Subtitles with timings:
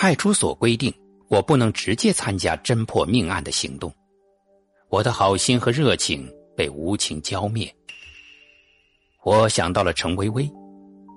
[0.00, 0.90] 派出所规定，
[1.28, 3.94] 我不能直接参加侦破命案的行动。
[4.88, 6.26] 我的好心和热情
[6.56, 7.70] 被无情浇灭。
[9.24, 10.50] 我想到了陈薇薇，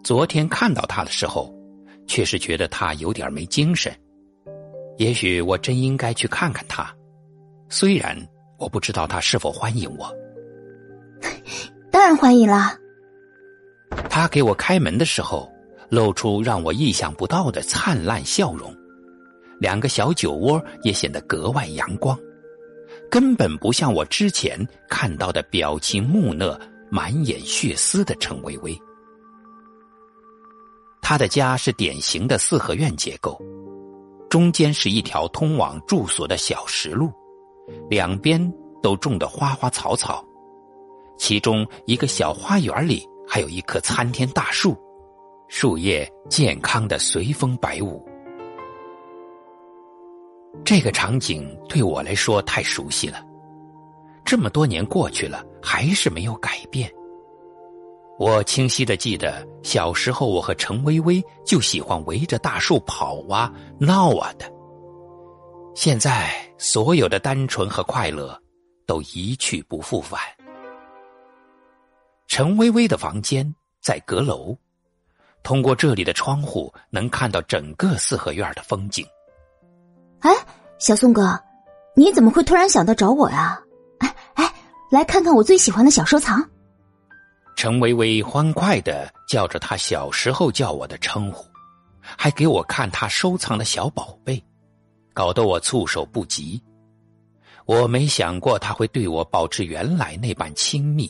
[0.03, 1.55] 昨天看到她的时候，
[2.07, 3.89] 确实觉得她有点没精神。
[4.97, 6.93] 也许我真应该去看看她，
[7.69, 8.17] 虽然
[8.59, 10.13] 我不知道她是否欢迎我。
[11.89, 12.77] 当然欢迎啦。
[14.09, 15.49] 他给我开门的时候，
[15.89, 18.75] 露出让我意想不到的灿烂笑容，
[19.59, 22.17] 两个小酒窝也显得格外阳光，
[23.09, 24.59] 根本不像我之前
[24.89, 26.59] 看到的表情木讷、
[26.89, 28.77] 满眼血丝的陈薇薇。
[31.01, 33.39] 他的家是典型的四合院结构，
[34.29, 37.11] 中间是一条通往住所的小石路，
[37.89, 40.25] 两边都种的花花草草。
[41.17, 44.75] 其中一个小花园里还有一棵参天大树，
[45.55, 48.03] 树叶健康的随风摆舞。
[50.65, 53.23] 这个场景对我来说太熟悉了，
[54.25, 56.91] 这么多年过去了，还是没有改变。
[58.17, 64.51] 我清晰的记得，小时候我和陈薇薇就喜欢围着大树跑啊闹啊的。
[65.75, 68.35] 现在所有的单纯和快乐
[68.87, 70.19] 都一去不复返。
[72.25, 74.57] 陈薇薇的房间在阁楼，
[75.43, 79.05] 通过这里的窗户能看到整个四合院的风景。
[80.21, 80.31] 哎，
[80.79, 81.37] 小宋哥，
[81.95, 83.61] 你怎么会突然想到找我呀？
[83.99, 84.53] 哎哎，
[84.89, 86.41] 来看看我最喜欢的小收藏。
[87.55, 91.45] 陈薇薇欢快的叫着他小时候叫我的称呼，
[92.01, 94.43] 还给我看他收藏的小宝贝，
[95.13, 96.61] 搞得我措手不及。
[97.65, 101.07] 我没想过他会对我保持原来那般亲密。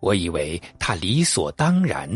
[0.00, 2.08] 我以为他理所当然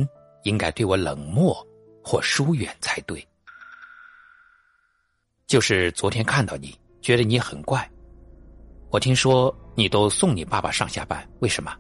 [0.43, 1.67] 应该对我冷漠
[2.03, 3.27] 或疏远才对。
[5.47, 7.89] 就是昨天看到你，觉得你很怪。
[8.91, 11.75] 我听说你都送你爸爸上下班，为什么？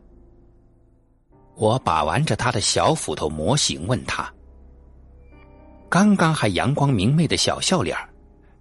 [1.55, 4.33] 我把玩着他的小斧头模型，问他。
[5.89, 7.97] 刚刚还阳光明媚的小笑脸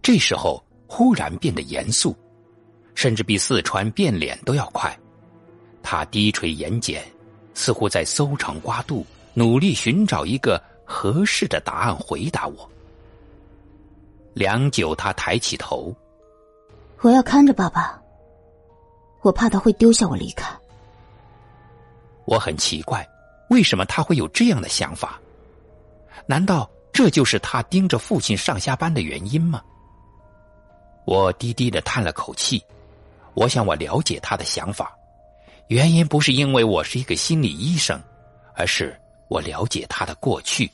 [0.01, 2.15] 这时候忽然变得严肃，
[2.95, 4.97] 甚至比四川变脸都要快。
[5.83, 7.01] 他低垂眼睑。
[7.59, 9.03] 似乎在搜肠刮肚，
[9.37, 12.67] 努力寻找一个合适的答案回答我。
[14.33, 15.95] 良久，他抬起头
[17.01, 18.01] ：“我要看着爸爸，
[19.21, 20.51] 我怕他会丢下我离开。”
[22.25, 23.07] 我很奇怪，
[23.51, 25.21] 为什么他会有这样的想法？
[26.25, 29.61] 难道这就是他盯着父亲上下班的原因吗？
[31.05, 32.59] 我低低的叹了口气，
[33.35, 34.97] 我想我了解他的想法。
[35.67, 38.01] 原因不是因为我是一个心理医生，
[38.55, 38.99] 而是
[39.29, 40.69] 我了解他的过去。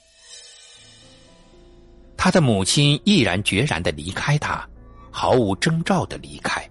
[2.15, 4.67] 他的母亲毅然决然的离开他，
[5.11, 6.67] 毫无征兆的离开。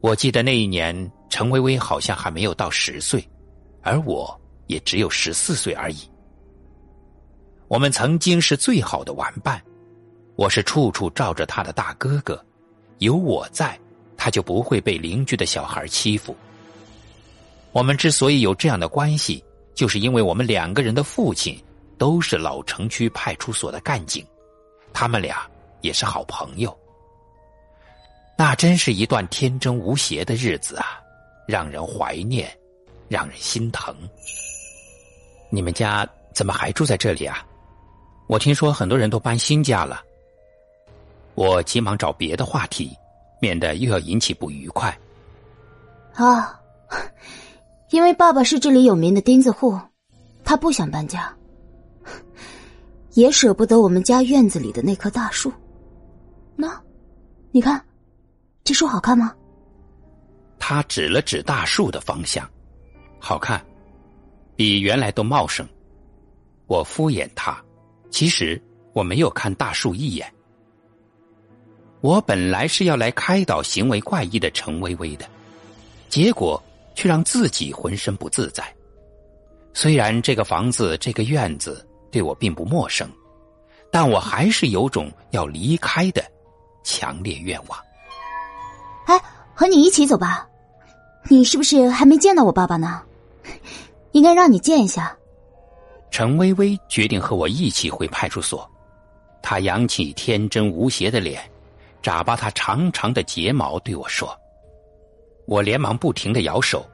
[0.00, 3.26] 我记得那一年，陈薇薇好像还没有到十岁，
[3.82, 5.98] 而我也只有十四岁而已。
[7.68, 9.60] 我们曾经是最好的玩伴，
[10.36, 12.44] 我是处处罩着他的大哥哥，
[12.98, 13.76] 有我在，
[14.16, 16.36] 他就不会被邻居的小孩欺负。
[17.72, 19.42] 我们之所以有这样的关系，
[19.76, 21.62] 就是因为我们两个人的父亲
[21.98, 24.26] 都是老城区派出所的干警，
[24.92, 25.46] 他们俩
[25.82, 26.76] 也是好朋友。
[28.38, 30.98] 那真是一段天真无邪的日子啊，
[31.46, 32.50] 让人怀念，
[33.06, 33.94] 让人心疼。
[35.50, 37.46] 你们家怎么还住在这里啊？
[38.26, 40.02] 我听说很多人都搬新家了。
[41.34, 42.90] 我急忙找别的话题，
[43.40, 44.98] 免得又要引起不愉快。
[46.14, 46.58] 啊。
[47.96, 49.80] 因为爸爸是这里有名的钉子户，
[50.44, 51.34] 他不想搬家，
[53.14, 55.50] 也舍不得我们家院子里的那棵大树。
[56.54, 56.78] 那，
[57.52, 57.82] 你看，
[58.64, 59.34] 这树好看吗？
[60.58, 62.46] 他指了指大树的方向，
[63.18, 63.64] 好看，
[64.56, 65.66] 比原来都茂盛。
[66.66, 67.58] 我敷衍他，
[68.10, 70.30] 其实我没有看大树一眼。
[72.02, 75.26] 我本来是要来开导行为怪异的陈薇薇的，
[76.10, 76.62] 结果。
[76.96, 78.64] 却让自己浑身不自在。
[79.72, 83.08] 虽然这个房子、这个院子对我并不陌生，
[83.92, 86.24] 但我还是有种要离开的
[86.82, 87.78] 强烈愿望。
[89.04, 89.20] 哎，
[89.54, 90.48] 和你一起走吧。
[91.28, 93.02] 你是不是还没见到我爸爸呢？
[94.12, 95.16] 应该让你见一下。
[96.10, 98.68] 陈薇薇决定和我一起回派出所。
[99.42, 101.42] 她扬起天真无邪的脸，
[102.00, 104.34] 眨巴她长长的睫毛，对我说。
[105.46, 106.88] 我连忙不停的摇手，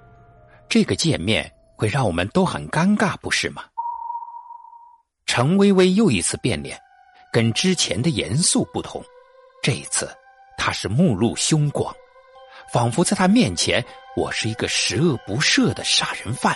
[0.69, 3.64] 这个见面会让我们都很尴尬，不是吗？
[5.26, 6.78] 陈薇薇又一次变脸，
[7.32, 9.02] 跟之前的严肃不同，
[9.62, 10.08] 这一次
[10.58, 11.94] 他是目露凶光，
[12.72, 13.82] 仿佛在他面前，
[14.16, 16.55] 我是一个十恶不赦的杀人犯。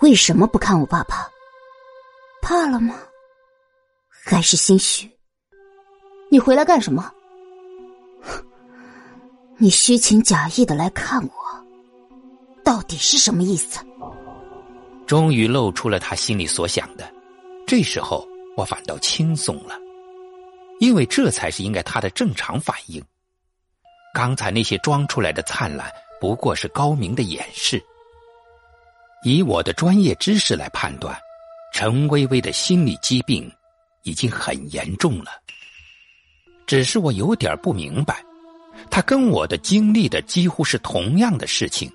[0.00, 1.30] 为什么不看我爸爸？
[2.42, 2.96] 怕了吗？
[4.24, 5.08] 还是心虚？
[6.28, 7.12] 你回来干什么？
[9.62, 11.32] 你虚情假意的来看我，
[12.64, 13.78] 到底是什么意思？
[15.06, 17.08] 终于露出了他心里所想的。
[17.64, 18.26] 这时候
[18.56, 19.78] 我反倒轻松了，
[20.80, 23.00] 因为这才是应该他的正常反应。
[24.12, 25.88] 刚才那些装出来的灿烂，
[26.20, 27.80] 不过是高明的掩饰。
[29.22, 31.16] 以我的专业知识来判断，
[31.72, 33.48] 陈微微的心理疾病
[34.02, 35.30] 已经很严重了。
[36.66, 38.24] 只是我有点不明白，
[38.90, 41.90] 他跟我的经历的几乎是同样的事情，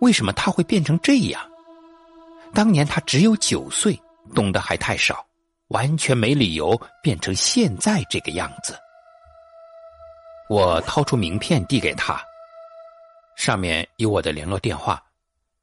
[0.00, 1.40] 为什么他会变成这样？
[2.54, 4.00] 当年他只有九岁，
[4.34, 5.24] 懂得还太少，
[5.68, 8.78] 完全没理由变成现在这个样子。
[10.48, 12.22] 我掏出名片递给他，
[13.36, 15.02] 上面有我的联络电话，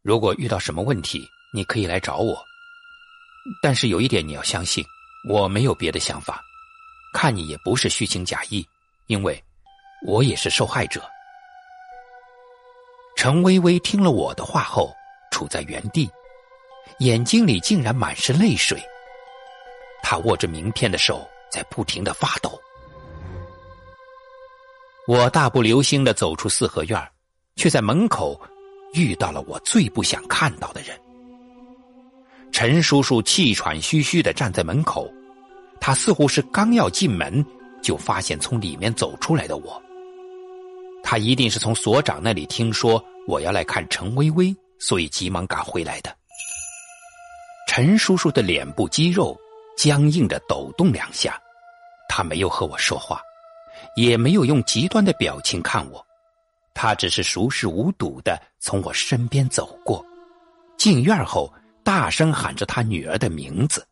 [0.04, 2.38] 如果遇到什么问题，你可以来找我。
[3.62, 4.84] 但是有一点你要相信，
[5.28, 6.42] 我没有别的想法。
[7.14, 8.68] 看你也不是虚情假意，
[9.08, 9.42] 因为
[10.06, 11.02] 我也是受害者。
[13.18, 14.94] 陈微微听了我的话后，
[15.32, 16.10] 处在原地，
[17.00, 18.80] 眼睛里竟然满是泪水。
[20.04, 22.60] 他握着名片的手在不停的发抖。
[25.08, 27.12] 我大步流星的走出四合院，
[27.56, 28.40] 却在门口
[28.94, 31.00] 遇到了我最不想看到的人。
[32.52, 35.12] 陈叔叔气喘吁吁的站在门口。
[35.82, 37.46] 他似乎是刚要进门，
[37.84, 39.82] 就发现从里面走出来的我。
[41.08, 46.14] 他一定是从所长那里听说我要来看陈微微，所以急忙赶回来的。
[47.68, 49.38] 陈叔叔的脸部肌肉
[49.78, 51.40] 僵硬的抖动两下，
[52.10, 53.22] 他没有和我说话，
[53.96, 56.04] 也没有用极端的表情看我，
[56.74, 60.04] 他只是熟视无睹的从我身边走过，
[60.76, 61.54] 进院后
[61.84, 63.86] 大声喊着他女儿的名字。